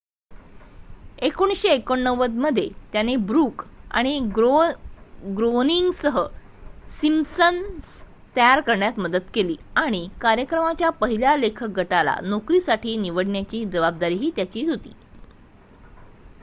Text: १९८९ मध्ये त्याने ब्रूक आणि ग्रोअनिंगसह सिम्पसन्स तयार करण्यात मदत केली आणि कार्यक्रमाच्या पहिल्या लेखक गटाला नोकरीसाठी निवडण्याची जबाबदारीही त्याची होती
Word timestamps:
१९८९ 1.19 2.37
मध्ये 2.37 2.67
त्याने 2.93 3.15
ब्रूक 3.23 3.63
आणि 3.91 4.17
ग्रोअनिंगसह 4.35 6.17
सिम्पसन्स 6.91 8.01
तयार 8.35 8.61
करण्यात 8.61 8.99
मदत 8.99 9.29
केली 9.33 9.55
आणि 9.77 10.07
कार्यक्रमाच्या 10.21 10.89
पहिल्या 10.97 11.35
लेखक 11.37 11.69
गटाला 11.75 12.15
नोकरीसाठी 12.23 12.95
निवडण्याची 12.97 13.63
जबाबदारीही 13.65 14.31
त्याची 14.35 14.65
होती 14.65 14.93